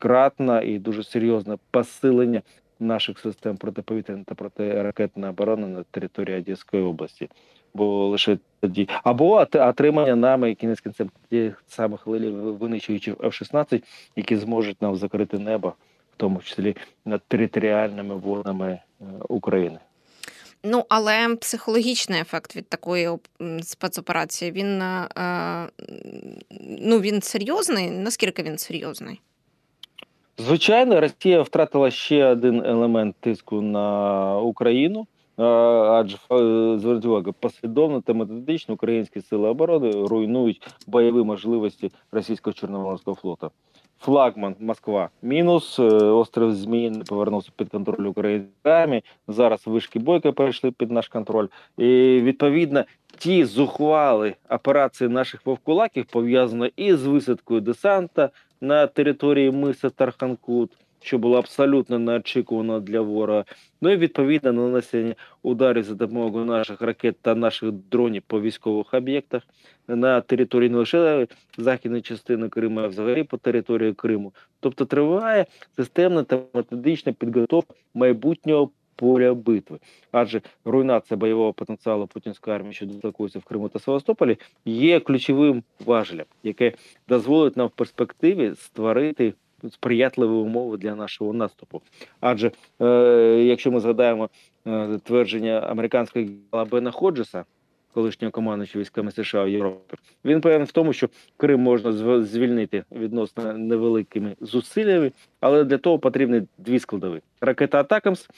кратне 0.00 0.62
і 0.66 0.78
дуже 0.78 1.04
серйозне 1.04 1.56
посилення 1.70 2.42
наших 2.80 3.18
систем 3.18 3.56
протиповітряної 3.56 4.24
та 4.24 4.34
протиракетної 4.34 5.30
оборони 5.30 5.66
на 5.66 5.82
території 5.82 6.38
Одеської 6.38 6.82
області. 6.82 7.28
Бо 7.74 8.08
лише 8.08 8.38
тоді 8.60 8.88
або 9.02 9.46
отримання 9.54 10.16
нами 10.16 10.54
кінець 10.54 10.80
кінцем 10.80 11.10
тих 11.28 11.64
самих 11.68 12.06
винищуючих 12.06 13.14
F-16, 13.14 13.82
які 14.16 14.36
зможуть 14.36 14.82
нам 14.82 14.96
закрити 14.96 15.38
небо, 15.38 15.68
в 16.12 16.16
тому 16.16 16.40
числі 16.40 16.76
над 17.04 17.22
територіальними 17.28 18.14
водами 18.14 18.68
е, 19.00 19.04
України. 19.28 19.78
Ну, 20.64 20.84
але 20.88 21.36
психологічний 21.36 22.20
ефект 22.20 22.56
від 22.56 22.68
такої 22.68 23.10
спецоперації 23.62 24.52
він, 24.52 24.82
е, 24.82 25.08
ну, 26.60 27.00
він 27.00 27.22
серйозний. 27.22 27.90
Наскільки 27.90 28.42
він 28.42 28.58
серйозний? 28.58 29.20
Звичайно, 30.38 31.00
Росія 31.00 31.42
втратила 31.42 31.90
ще 31.90 32.26
один 32.26 32.64
елемент 32.64 33.16
тиску 33.20 33.60
на 33.60 34.38
Україну. 34.38 35.06
Адже 35.36 36.16
е, 36.16 36.78
зверніть 36.78 37.04
увагу, 37.04 37.34
послідовно 37.40 38.00
та 38.00 38.12
методично 38.12 38.74
українські 38.74 39.20
сили 39.20 39.48
оборони 39.48 39.90
руйнують 39.90 40.68
бойові 40.86 41.24
можливості 41.24 41.90
російського 42.12 42.54
чорноморського 42.54 43.16
флоту. 43.16 43.50
Флагман 44.00 44.56
Москва 44.60 45.10
мінус 45.22 45.78
е, 45.78 45.82
острів 45.92 46.54
Зміїн 46.54 47.02
повернувся 47.02 47.50
під 47.56 47.68
контроль 47.68 48.06
української 48.06 48.74
армії. 48.74 49.04
Зараз 49.28 49.66
вишки 49.66 49.98
бойка 49.98 50.32
перейшли 50.32 50.70
під 50.70 50.90
наш 50.90 51.08
контроль, 51.08 51.46
і 51.78 52.20
відповідно 52.22 52.84
ті 53.18 53.44
зухвали 53.44 54.34
операції 54.50 55.10
наших 55.10 55.46
вовкулаків 55.46 56.06
пов'язані 56.06 56.72
і 56.76 56.94
з 56.94 57.06
висадкою 57.06 57.60
десанта 57.60 58.30
на 58.60 58.86
території 58.86 59.50
миса 59.50 59.90
Тарханкут, 59.90 60.70
що 61.00 61.18
було 61.18 61.38
абсолютно 61.38 61.98
неочікувано 61.98 62.80
для 62.80 63.00
ворога. 63.00 63.44
Ну 63.80 63.90
і 63.90 63.96
відповідно 63.96 64.52
нанесення 64.52 65.14
ударів 65.42 65.84
за 65.84 65.94
допомогою 65.94 66.44
наших 66.44 66.80
ракет 66.80 67.16
та 67.22 67.34
наших 67.34 67.72
дронів 67.72 68.22
по 68.26 68.40
військових 68.40 68.94
об'єктах 68.94 69.42
на 69.88 70.20
території 70.20 70.70
не 70.70 70.78
лише 70.78 71.26
західної 71.58 72.02
частини 72.02 72.48
Криму, 72.48 72.80
а 72.80 72.86
взагалі 72.86 73.24
по 73.24 73.36
території 73.36 73.92
Криму. 73.92 74.32
Тобто 74.60 74.84
триває 74.84 75.46
системна 75.76 76.22
та 76.22 76.40
методична 76.54 77.12
підготовка 77.12 77.74
майбутнього 77.94 78.70
поля 79.00 79.34
битви, 79.34 79.78
адже 80.12 80.40
руйнація 80.64 81.18
бойового 81.18 81.52
потенціалу 81.52 82.06
путінської 82.06 82.56
армії, 82.56 82.74
що 82.74 82.86
дислокується 82.86 83.38
в 83.38 83.44
Криму 83.44 83.68
та 83.68 83.78
Севастополі, 83.78 84.38
є 84.64 85.00
ключовим 85.00 85.62
важелем, 85.86 86.26
яке 86.42 86.72
дозволить 87.08 87.56
нам 87.56 87.66
в 87.66 87.70
перспективі 87.70 88.52
створити 88.54 89.34
сприятливі 89.70 90.30
умови 90.30 90.76
для 90.76 90.94
нашого 90.94 91.32
наступу. 91.32 91.82
Адже 92.20 92.50
е, 92.80 92.86
якщо 93.46 93.70
ми 93.70 93.80
згадаємо 93.80 94.28
е, 94.66 94.98
твердження 95.04 95.58
американського 95.60 96.26
Бена 96.70 96.90
Ходжеса, 96.90 97.44
колишнього 97.94 98.30
командуюча 98.30 98.78
військами 98.78 99.10
США 99.10 99.44
в 99.44 99.48
Європі, 99.48 99.96
він 100.24 100.40
певен 100.40 100.64
в 100.64 100.72
тому, 100.72 100.92
що 100.92 101.08
Крим 101.36 101.60
можна 101.60 102.22
звільнити 102.22 102.84
відносно 102.92 103.52
невеликими 103.52 104.36
зусиллями, 104.40 105.12
але 105.40 105.64
для 105.64 105.78
того 105.78 105.98
потрібні 105.98 106.42
дві 106.58 106.78
складові: 106.78 107.20
ракета 107.40 107.80
Атакамс 107.80 108.28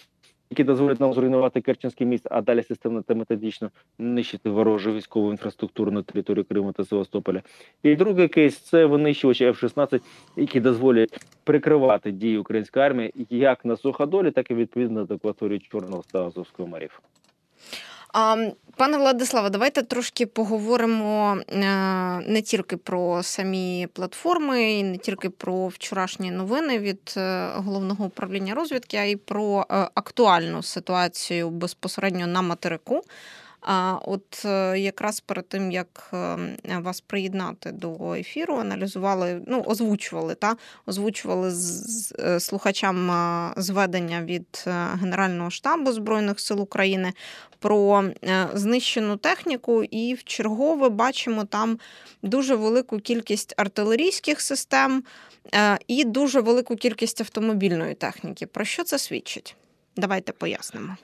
які 0.52 0.64
дозволять 0.64 1.00
нам 1.00 1.14
зруйнувати 1.14 1.60
Керченський 1.60 2.06
міст, 2.06 2.28
а 2.30 2.40
далі 2.40 2.62
системно 2.62 3.02
та 3.02 3.14
методично 3.14 3.70
нищити 3.98 4.50
ворожу 4.50 4.92
військову 4.92 5.30
інфраструктуру 5.30 5.92
на 5.92 6.02
території 6.02 6.44
Криму 6.44 6.72
та 6.72 6.84
Севастополя. 6.84 7.42
І 7.82 7.96
другий 7.96 8.28
кейс 8.28 8.58
це 8.58 8.86
винищувачі 8.86 9.46
F-16, 9.46 10.00
які 10.36 10.60
дозволять 10.60 11.20
прикривати 11.44 12.12
дії 12.12 12.38
української 12.38 12.84
армії 12.84 13.14
як 13.30 13.64
на 13.64 13.76
суходолі, 13.76 14.30
так 14.30 14.50
і 14.50 14.54
відповідно 14.54 15.04
до 15.04 15.14
акваторії 15.14 15.58
Чорного 15.58 16.02
та 16.12 16.26
Азовського 16.26 16.68
морів. 16.68 17.00
Пане 18.12 18.98
Владиславе, 18.98 19.50
давайте 19.50 19.82
трошки 19.82 20.26
поговоримо 20.26 21.36
е, 21.48 21.56
не 22.26 22.42
тільки 22.42 22.76
про 22.76 23.22
самі 23.22 23.88
платформи, 23.92 24.72
і 24.72 24.82
не 24.82 24.98
тільки 24.98 25.30
про 25.30 25.68
вчорашні 25.68 26.30
новини 26.30 26.78
від 26.78 27.14
е, 27.16 27.48
головного 27.54 28.04
управління 28.04 28.54
розвідки, 28.54 28.96
а 28.96 29.02
й 29.02 29.16
про 29.16 29.66
е, 29.70 29.88
актуальну 29.94 30.62
ситуацію 30.62 31.50
безпосередньо 31.50 32.26
на 32.26 32.42
материку. 32.42 33.02
А 33.62 33.98
от 34.06 34.44
е, 34.44 34.78
якраз 34.78 35.20
перед 35.20 35.48
тим 35.48 35.72
як 35.72 36.10
е, 36.14 36.36
вас 36.78 37.00
приєднати 37.00 37.72
до 37.72 38.14
ефіру, 38.14 38.56
аналізували, 38.56 39.42
ну 39.46 39.62
озвучували 39.66 40.34
та 40.34 40.56
озвучували 40.86 41.50
з 41.50 42.12
е, 42.18 42.40
слухачам 42.40 43.10
зведення 43.56 44.22
від 44.22 44.64
Генерального 45.00 45.50
штабу 45.50 45.92
збройних 45.92 46.40
сил 46.40 46.60
України 46.60 47.12
про 47.58 48.04
знищену 48.54 49.16
техніку, 49.16 49.84
і 49.84 50.14
в 50.14 50.24
чергове 50.24 50.88
бачимо 50.88 51.44
там 51.44 51.78
дуже 52.22 52.54
велику 52.54 52.98
кількість 52.98 53.54
артилерійських 53.56 54.40
систем 54.40 55.04
і 55.86 56.04
дуже 56.04 56.40
велику 56.40 56.76
кількість 56.76 57.20
автомобільної 57.20 57.94
техніки. 57.94 58.46
Про 58.46 58.64
що 58.64 58.84
це 58.84 58.98
свідчить? 58.98 59.56
Давайте 59.96 60.32
пояснимо. 60.32 60.96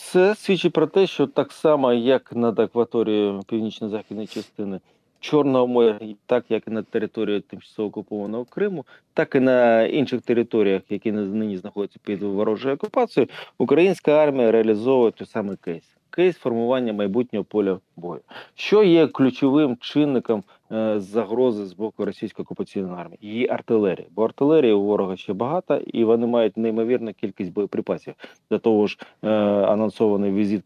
Це 0.00 0.34
свідчить 0.34 0.72
про 0.72 0.86
те, 0.86 1.06
що 1.06 1.26
так 1.26 1.52
само, 1.52 1.92
як 1.92 2.32
над 2.32 2.58
акваторією 2.58 3.42
північно-західної 3.46 4.26
частини 4.26 4.80
Чорного 5.20 5.66
моря, 5.66 5.98
так 6.26 6.44
як 6.48 6.68
і 6.68 6.70
на 6.70 6.82
території 6.82 7.40
тимчасово 7.40 7.88
окупованого 7.88 8.44
Криму, 8.44 8.84
так 9.14 9.34
і 9.34 9.40
на 9.40 9.82
інших 9.82 10.22
територіях, 10.22 10.82
які 10.88 11.12
нині 11.12 11.56
знаходяться 11.56 11.98
під 12.04 12.22
ворожою 12.22 12.74
окупацією, 12.74 13.30
українська 13.58 14.12
армія 14.12 14.52
реалізовує 14.52 15.10
той 15.10 15.26
самий 15.26 15.56
кейс. 15.56 15.84
Кейс 16.10 16.36
формування 16.36 16.92
майбутнього 16.92 17.44
поля 17.44 17.78
бою, 17.96 18.20
що 18.54 18.82
є 18.82 19.06
ключовим 19.06 19.76
чинником 19.80 20.44
загрози 20.96 21.66
з 21.66 21.72
боку 21.72 22.04
російської 22.04 22.44
окупаційної 22.44 22.94
армії, 22.94 23.18
її 23.22 23.48
артилерія. 23.48 24.06
Бо 24.10 24.24
артилерії 24.24 24.72
у 24.72 24.82
ворога 24.82 25.16
ще 25.16 25.32
багато, 25.32 25.76
і 25.76 26.04
вони 26.04 26.26
мають 26.26 26.56
неймовірну 26.56 27.12
кількість 27.12 27.52
боєприпасів. 27.52 28.14
Для 28.50 28.58
того 28.58 28.86
ж 28.86 28.98
е, 29.22 29.28
анонсований 29.68 30.32
візит 30.32 30.62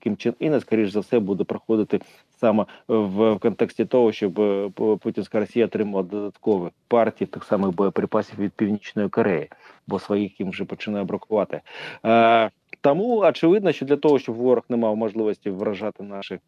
Кім, 0.00 0.16
Чен 0.16 0.34
Іна, 0.38 0.60
скоріш 0.60 0.90
за 0.90 1.00
все, 1.00 1.18
буде 1.18 1.44
проходити 1.44 2.00
саме 2.36 2.66
в 2.88 3.38
контексті 3.38 3.84
того, 3.84 4.12
щоб 4.12 4.40
е, 4.40 4.70
Путінська 5.00 5.40
Росія 5.40 5.64
отримала 5.64 6.02
додаткові 6.02 6.70
партії 6.88 7.28
тих 7.28 7.44
самих 7.44 7.70
боєприпасів 7.70 8.38
від 8.38 8.52
Північної 8.52 9.08
Кореї, 9.08 9.48
бо 9.86 9.98
своїх 9.98 10.40
їм 10.40 10.50
вже 10.50 10.64
починає 10.64 11.04
бракувати. 11.04 11.60
Е, 12.04 12.50
тому 12.80 13.18
очевидно, 13.18 13.72
що 13.72 13.86
для 13.86 13.96
того, 13.96 14.18
щоб 14.18 14.34
ворог 14.34 14.64
не 14.68 14.76
мав 14.76 14.96
можливості 14.96 15.50
вражати 15.50 16.02
наших 16.02 16.40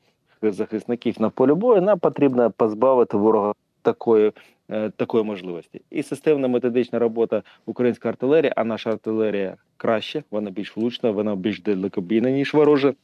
захисників 0.42 1.20
на 1.20 1.30
полі 1.30 1.54
бою, 1.54 1.82
нам 1.82 1.98
потрібно 1.98 2.50
позбавити 2.50 3.16
ворога 3.16 3.54
такої 3.82 4.32
е, 4.70 4.90
такої 4.90 5.24
можливості. 5.24 5.80
І 5.90 6.02
системна 6.02 6.48
методична 6.48 6.98
робота 6.98 7.42
української 7.66 8.10
артилерії, 8.10 8.52
а 8.56 8.64
наша 8.64 8.90
артилерія 8.90 9.56
краще, 9.76 10.22
вона 10.30 10.50
більш 10.50 10.76
влучна, 10.76 11.10
вона 11.10 11.36
більш 11.36 11.60
далекобійна, 11.60 12.30
ніж 12.30 12.54
ворожа, 12.54 12.94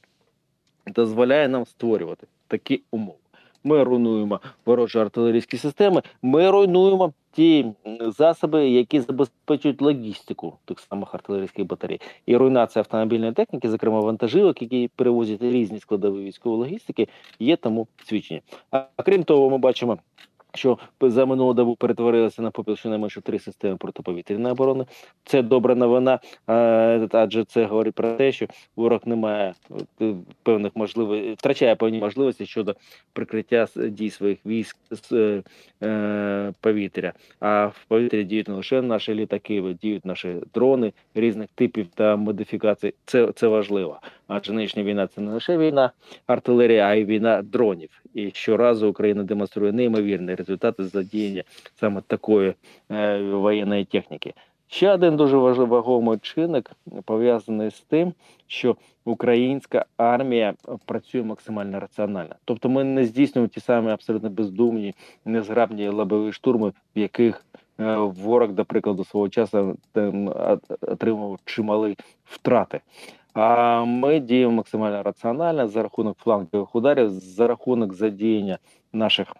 дозволяє 0.86 1.48
нам 1.48 1.66
створювати 1.66 2.26
такі 2.46 2.82
умови. 2.90 3.23
Ми 3.64 3.84
руйнуємо 3.84 4.40
ворожі 4.66 4.98
артилерійські 4.98 5.56
системи, 5.56 6.02
ми 6.22 6.50
руйнуємо 6.50 7.12
ті 7.32 7.66
засоби, 8.00 8.68
які 8.68 9.00
забезпечують 9.00 9.82
логістику 9.82 10.58
тих 10.64 10.80
самих 10.80 11.14
артилерійських 11.14 11.66
батарей, 11.66 12.00
і 12.26 12.36
руйнація 12.36 12.80
автомобільної 12.80 13.32
техніки, 13.32 13.70
зокрема 13.70 14.00
вантажівок, 14.00 14.62
які 14.62 14.90
перевозять 14.96 15.42
різні 15.42 15.80
складові 15.80 16.24
військової 16.24 16.60
логістики, 16.60 17.08
є 17.38 17.56
тому 17.56 17.86
свідчення. 18.04 18.40
А 18.70 19.02
крім 19.04 19.24
того, 19.24 19.50
ми 19.50 19.58
бачимо 19.58 19.98
що 20.54 20.78
за 21.00 21.26
минулу 21.26 21.54
добу 21.54 21.76
перетворилися 21.76 22.42
на 22.42 22.50
попіл 22.50 22.76
щонайменше 22.76 23.20
три 23.20 23.38
системи 23.38 23.76
протиповітряної 23.76 24.52
оборони. 24.52 24.86
Це 25.24 25.42
добра 25.42 25.74
новина, 25.74 26.18
адже 27.12 27.44
це 27.44 27.64
говорить 27.64 27.94
про 27.94 28.12
те, 28.12 28.32
що 28.32 28.46
ворог 28.76 29.00
не 29.04 29.16
має 29.16 29.54
е, 30.00 30.14
певних 30.42 30.76
можливостей, 30.76 31.34
втрачає 31.34 31.76
певні 31.76 31.98
можливості 31.98 32.46
щодо 32.46 32.74
прикриття 33.12 33.66
дій 33.76 34.10
своїх 34.10 34.38
військ 34.46 34.76
з 34.90 35.12
е, 35.12 35.42
е, 35.82 36.52
повітря. 36.60 37.12
А 37.40 37.66
в 37.66 37.84
повітрі 37.88 38.24
діють 38.24 38.48
не 38.48 38.54
лише 38.54 38.82
наші 38.82 39.14
літаки, 39.14 39.76
діють 39.82 40.04
наші 40.04 40.36
дрони 40.54 40.92
різних 41.14 41.48
типів 41.54 41.86
та 41.94 42.16
модифікацій. 42.16 42.94
Це 43.04 43.32
це 43.32 43.46
важливо. 43.48 44.00
Адже 44.28 44.52
нинішня 44.52 44.82
війна 44.82 45.06
це 45.06 45.20
не 45.20 45.32
лише 45.32 45.58
війна 45.58 45.90
артилерії, 46.26 46.78
а 46.78 46.94
й 46.94 47.04
війна 47.04 47.42
дронів. 47.42 48.02
І 48.14 48.30
щоразу 48.30 48.88
Україна 48.88 49.22
демонструє 49.22 49.72
неймовірні 49.72 50.34
результати 50.34 50.84
задіяння 50.84 51.42
саме 51.74 52.00
такої 52.06 52.54
е, 52.90 53.22
воєнної 53.22 53.84
техніки. 53.84 54.34
Ще 54.68 54.92
один 54.92 55.16
дуже 55.16 55.36
важливий 55.36 56.18
чинник 56.18 56.70
пов'язаний 57.04 57.70
з 57.70 57.80
тим, 57.80 58.12
що 58.46 58.76
українська 59.04 59.84
армія 59.96 60.54
працює 60.86 61.22
максимально 61.22 61.80
раціонально. 61.80 62.34
Тобто, 62.44 62.68
ми 62.68 62.84
не 62.84 63.04
здійснюємо 63.04 63.48
ті 63.48 63.60
самі 63.60 63.90
абсолютно 63.90 64.30
бездумні, 64.30 64.94
незграбні 65.24 65.88
лобові 65.88 66.32
штурми, 66.32 66.72
в 66.96 66.98
яких 66.98 67.44
е, 67.80 67.96
ворог, 67.96 68.52
до 68.52 68.64
прикладу, 68.64 69.04
свого 69.04 69.28
часу 69.28 69.76
отримав 70.80 71.38
чималі 71.44 71.96
втрати. 72.24 72.80
А 73.34 73.84
ми 73.84 74.20
діємо 74.20 74.52
максимально 74.52 75.02
раціонально 75.02 75.68
за 75.68 75.82
рахунок 75.82 76.18
флангових 76.18 76.74
ударів, 76.74 77.10
за 77.10 77.46
рахунок 77.46 77.94
задіяння 77.94 78.58
наших 78.92 79.36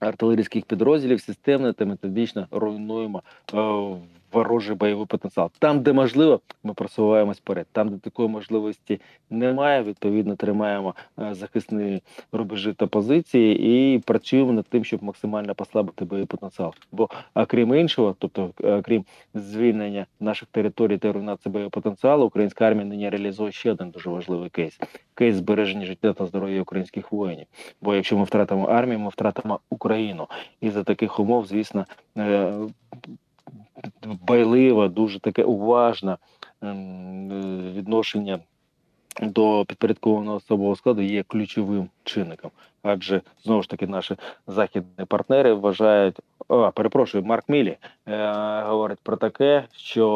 артилерійських 0.00 0.64
підрозділів 0.64 1.20
системно 1.20 1.72
та 1.72 1.84
методично 1.84 2.46
руйнуємо 2.50 3.22
е, 3.54 3.96
ворожий 4.32 4.76
бойовий 4.76 5.06
потенціал. 5.06 5.50
Там, 5.58 5.82
де 5.82 5.92
можливо, 5.92 6.40
ми 6.62 6.74
просуваємось 6.74 7.38
вперед. 7.38 7.66
Там, 7.72 7.88
де 7.88 7.98
такої 7.98 8.28
можливості 8.28 9.00
немає, 9.30 9.82
відповідно 9.82 10.36
тримаємо 10.36 10.94
е, 11.18 11.34
захисні 11.34 12.02
рубежі 12.32 12.72
та 12.72 12.86
позиції 12.86 13.94
і 13.94 13.98
працюємо 13.98 14.52
над 14.52 14.66
тим, 14.66 14.84
щоб 14.84 15.02
максимально 15.02 15.54
послабити 15.54 16.04
бойовий 16.04 16.26
потенціал. 16.26 16.74
Бо 16.92 17.08
а 17.34 17.44
крім 17.44 17.74
іншого, 17.74 18.16
тобто 18.18 18.50
е, 18.64 18.82
крім 18.82 19.04
звільнення 19.34 20.06
наших 20.20 20.48
територій 20.48 20.98
та 20.98 21.12
руйнації 21.12 21.52
бойового 21.52 21.70
потенціалу, 21.70 22.26
українська 22.26 22.66
армія 22.66 22.86
нині 22.86 23.08
реалізує 23.08 23.52
ще 23.52 23.72
один 23.72 23.90
дуже 23.90 24.10
важливий 24.10 24.50
кейс: 24.50 24.80
кейс 25.14 25.36
збереження 25.36 25.86
життя 25.86 26.12
та 26.12 26.26
здоров'я 26.26 26.62
українських 26.62 27.12
воїнів. 27.12 27.46
Бо 27.80 27.94
якщо 27.94 28.18
ми 28.18 28.24
втратимо 28.24 28.64
армію, 28.64 28.98
ми 28.98 29.08
втратимо 29.08 29.60
Україну. 29.70 30.26
І 30.60 30.70
за 30.70 30.84
таких 30.84 31.20
умов, 31.20 31.46
звісно, 31.46 31.86
байливе, 34.04 34.88
дуже 34.88 35.20
таке 35.20 35.44
уважне 35.44 36.16
ем, 36.62 37.32
е, 37.32 37.72
відношення 37.72 38.38
до 39.22 39.64
підпорядкованого 39.68 40.36
особового 40.36 40.76
складу 40.76 41.02
є 41.02 41.22
ключовим 41.22 41.88
чинником. 42.04 42.50
Адже 42.82 43.20
знову 43.44 43.62
ж 43.62 43.68
таки 43.68 43.86
наші 43.86 44.16
західні 44.46 45.04
партнери 45.08 45.52
вважають, 45.52 46.16
а, 46.48 46.70
перепрошую, 46.70 47.24
Марк 47.24 47.48
Мілі 47.48 47.76
е, 48.06 48.32
говорить 48.62 48.98
про 49.02 49.16
таке, 49.16 49.64
що 49.72 50.08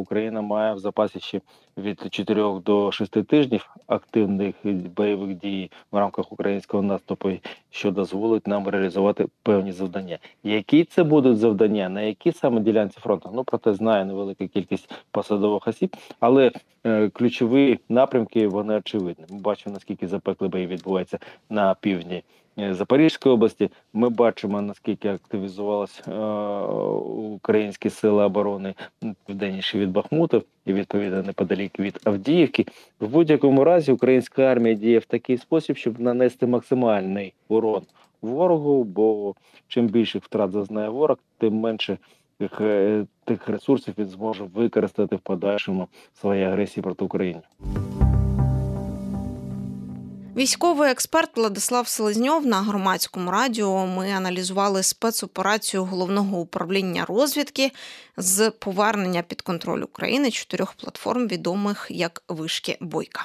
Україна 0.00 0.40
має 0.40 0.74
в 0.74 0.78
запасі 0.78 1.20
ще 1.20 1.40
від 1.76 2.06
4 2.10 2.60
до 2.60 2.92
6 2.92 3.22
тижнів 3.22 3.70
активних 3.86 4.54
бойових 4.96 5.38
дій 5.38 5.70
в 5.92 5.96
рамках 5.96 6.32
українського 6.32 6.82
наступу, 6.82 7.30
що 7.72 7.90
дозволить 7.90 8.46
нам 8.46 8.68
реалізувати 8.68 9.26
певні 9.42 9.72
завдання. 9.72 10.18
Які 10.44 10.84
це 10.84 11.02
будуть 11.04 11.38
завдання, 11.38 11.88
на 11.88 12.02
які 12.02 12.32
саме 12.32 12.60
ділянці 12.60 13.00
фронту? 13.00 13.30
Ну 13.34 13.44
про 13.44 13.58
те 13.58 13.74
знає 13.74 14.04
невелика 14.04 14.46
кількість 14.46 14.90
посадових 15.10 15.68
осіб, 15.68 15.96
але 16.20 16.50
е, 16.86 17.08
ключові 17.08 17.78
напрямки 17.88 18.48
вони 18.48 18.74
очевидні. 18.74 19.24
Ми 19.30 19.38
бачимо 19.38 19.74
наскільки 19.74 20.08
запекли 20.08 20.48
бої 20.48 20.66
відбуваються 20.66 21.18
на 21.50 21.74
півдні. 21.74 22.22
е, 22.58 22.74
Запорізької 22.74 23.34
області 23.34 23.70
ми 23.92 24.08
бачимо 24.08 24.62
наскільки 24.62 25.08
активізувалися 25.08 26.02
е, 26.08 26.12
українські 27.34 27.90
сили 27.90 28.24
оборони 28.24 28.74
південніше 29.26 29.78
від 29.78 29.90
Бахмуту 29.90 30.42
і 30.66 30.72
відповідно 30.72 31.22
неподалік 31.22 31.78
від 31.78 32.00
Авдіївки. 32.04 32.66
В 33.00 33.08
будь-якому 33.08 33.64
разі 33.64 33.92
українська 33.92 34.42
армія 34.42 34.74
діє 34.74 34.98
в 34.98 35.04
такий 35.04 35.38
спосіб, 35.38 35.76
щоб 35.76 36.00
нанести 36.00 36.46
максимальний 36.46 37.32
урон 37.48 37.61
ворогу. 38.22 38.84
Бо 38.84 39.34
чим 39.68 39.86
більше 39.86 40.18
втрат 40.18 40.52
зазнає 40.52 40.88
ворог, 40.88 41.16
тим 41.38 41.54
менше 41.54 41.98
тих, 42.38 42.60
е, 42.60 43.06
тих 43.24 43.48
ресурсів 43.48 43.94
він 43.98 44.08
зможе 44.08 44.44
використати 44.44 45.16
в 45.16 45.20
подальшому 45.20 45.88
своїй 46.20 46.44
агресії 46.44 46.82
проти 46.82 47.04
України. 47.04 47.42
Військовий 50.36 50.90
експерт 50.90 51.36
Владислав 51.36 51.88
Селезньов 51.88 52.46
на 52.46 52.62
громадському 52.62 53.30
радіо. 53.30 53.86
Ми 53.86 54.10
аналізували 54.10 54.82
спецоперацію 54.82 55.84
головного 55.84 56.40
управління 56.40 57.04
розвідки 57.04 57.70
з 58.16 58.50
повернення 58.50 59.22
під 59.22 59.42
контроль 59.42 59.82
України 59.82 60.30
чотирьох 60.30 60.72
платформ, 60.72 61.28
відомих 61.28 61.86
як 61.90 62.22
вишки 62.28 62.76
Бойка. 62.80 63.24